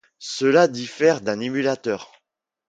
[0.17, 2.11] Cela diffère d'un émulateur.